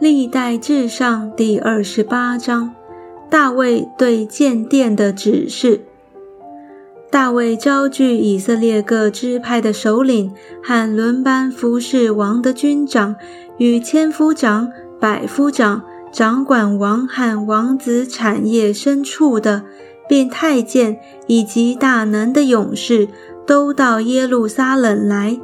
[0.00, 2.74] 历代至上第二十八章，
[3.30, 5.82] 大卫对建殿的指示。
[7.12, 13.14] 大卫召聚以色列各支派的首领和轮班服侍王的军长，
[13.56, 14.68] 与千夫长、
[15.00, 19.62] 百夫长、掌管王和王子产业牲畜的，
[20.08, 20.98] 并太监
[21.28, 23.06] 以及大能的勇士，
[23.46, 25.38] 都到耶路撒冷来。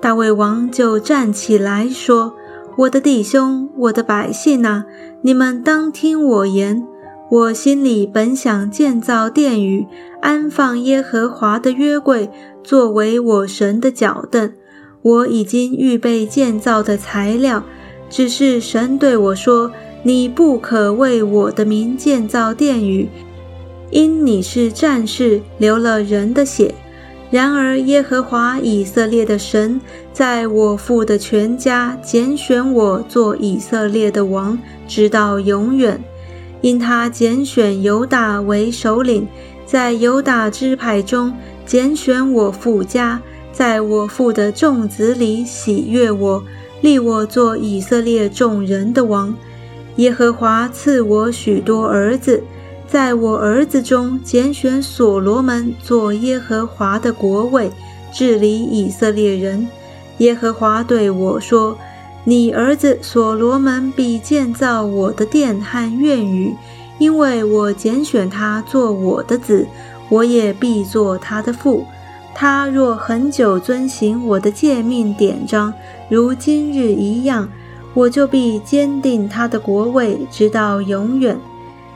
[0.00, 2.34] 大卫王就站起来说。
[2.76, 4.84] 我的弟兄，我的百姓啊，
[5.22, 6.84] 你们当听我言。
[7.30, 9.86] 我心里本想建造殿宇，
[10.20, 12.28] 安放耶和华的约柜，
[12.64, 14.52] 作为我神的脚凳。
[15.02, 17.62] 我已经预备建造的材料，
[18.10, 19.70] 只是神对我说
[20.02, 23.08] ：“你不可为我的名建造殿宇，
[23.90, 26.74] 因你是战士，流了人的血。”
[27.34, 29.80] 然而，耶和华以色列的神
[30.12, 36.00] 在我父的全家拣选我做以色列的王，直到永远。
[36.60, 39.26] 因他拣选犹大为首领，
[39.66, 41.34] 在犹大支派中
[41.66, 46.40] 拣选我父家，在我父的众子里喜悦我，
[46.82, 49.34] 立我做以色列众人的王。
[49.96, 52.40] 耶和华赐我许多儿子。
[52.94, 57.68] 在我儿子中拣选所罗门做耶和华的国位，
[58.12, 59.66] 治理以色列人。
[60.18, 61.76] 耶和华对我说
[62.22, 66.54] ：“你儿子所罗门必建造我的殿和院宇，
[66.98, 69.66] 因为我拣选他做我的子，
[70.08, 71.84] 我也必做他的父。
[72.32, 75.74] 他若很久遵行我的诫命典章，
[76.08, 77.48] 如今日一样，
[77.92, 81.36] 我就必坚定他的国位，直到永远。”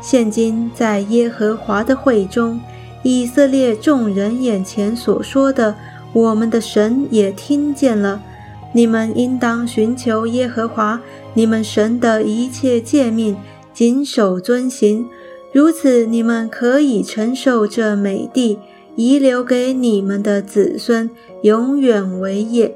[0.00, 2.60] 现今在耶和华的会中，
[3.02, 5.74] 以色列众人眼前所说的，
[6.12, 8.22] 我们的神也听见了。
[8.72, 11.00] 你们应当寻求耶和华
[11.34, 13.36] 你们神的一切诫命，
[13.74, 15.06] 谨守遵行。
[15.52, 18.58] 如此，你们可以承受这美地，
[18.94, 21.10] 遗留给你们的子孙，
[21.42, 22.74] 永远为业。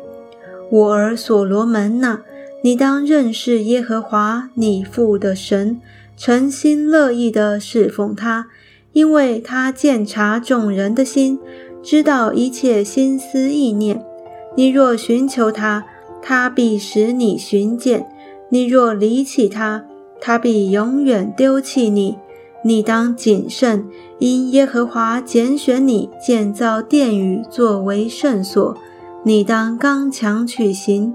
[0.71, 2.21] 我儿所罗门呐，
[2.63, 5.81] 你当认识耶和华你父的神。
[6.17, 8.47] 诚心乐意地侍奉他，
[8.93, 11.39] 因为他鉴察众人的心，
[11.83, 14.05] 知道一切心思意念。
[14.57, 15.85] 你若寻求他，
[16.23, 18.07] 他必使你寻见；
[18.49, 19.85] 你若离弃他，
[20.21, 22.17] 他必永远丢弃你。
[22.63, 23.87] 你当谨慎，
[24.19, 28.77] 因耶和华拣选你建造殿宇作为圣所。
[29.25, 31.15] 你当刚强取行。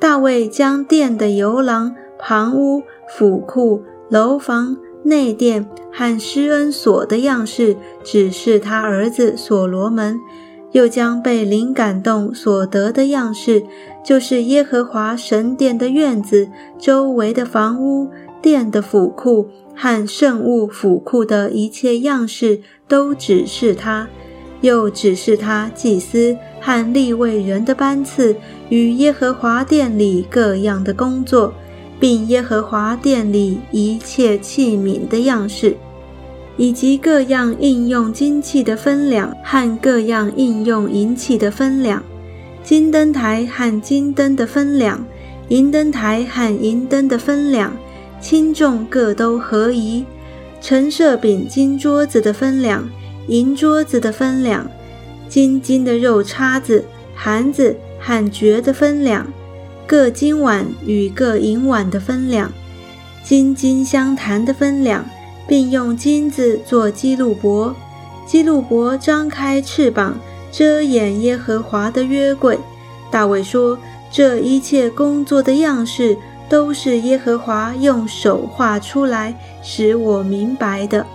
[0.00, 2.82] 大卫将殿的游廊、旁屋。
[3.08, 10.18] 府库、楼房、内殿和施恩所的样式，只是他儿子所罗门；
[10.72, 13.62] 又将被灵感动所得的样式，
[14.04, 16.48] 就是耶和华神殿的院子
[16.78, 18.08] 周围的房屋、
[18.42, 24.06] 殿的府库和圣物府库的一切样式，都只是他；
[24.60, 28.36] 又只是他祭司和立位人的班次
[28.68, 31.54] 与耶和华殿里各样的工作。
[32.00, 35.76] 并耶和华殿里一切器皿的样式，
[36.56, 42.02] 以及各样应用金器的分量和各样应用银器的分量，
[42.62, 45.04] 金灯台和金灯的分量，
[45.48, 47.72] 银灯台和银灯的分量，
[48.20, 50.04] 轻重各都合宜。
[50.60, 52.88] 陈设饼金桌子的分量，
[53.28, 54.68] 银桌子的分量，
[55.28, 56.84] 金金的肉叉子、
[57.14, 59.26] 盘子和爵的分量。
[59.88, 62.52] 各金碗与各银碗的分量，
[63.24, 65.02] 金金相谈的分量，
[65.46, 67.74] 并用金子做基路伯。
[68.26, 70.14] 基路伯张开翅膀，
[70.52, 72.58] 遮掩耶和华的约柜。
[73.10, 73.78] 大卫说
[74.12, 76.18] ：“这一切工作的样式，
[76.50, 81.06] 都是耶和华用手画出来，使我明白的。”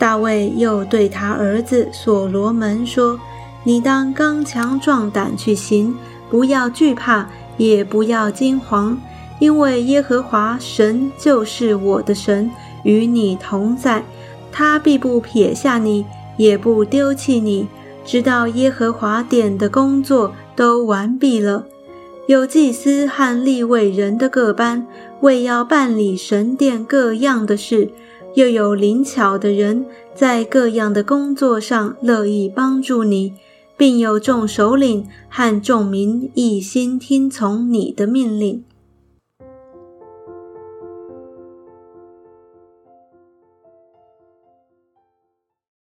[0.00, 3.20] 大卫又对他儿子所罗门说
[3.64, 5.94] ：“你当刚强壮胆去行，
[6.30, 8.96] 不要惧怕。”也不要惊惶，
[9.38, 12.50] 因为耶和华神就是我的神，
[12.84, 14.04] 与你同在，
[14.50, 16.04] 他必不撇下你，
[16.36, 17.66] 也不丢弃你，
[18.04, 21.66] 直到耶和华殿的工作都完毕了。
[22.26, 24.86] 有祭司和立位人的各班，
[25.22, 27.88] 为要办理神殿各样的事；
[28.34, 29.84] 又有灵巧的人，
[30.14, 33.34] 在各样的工作上乐意帮助你。
[33.82, 38.62] 并有众首领和众民一心听从你的命令。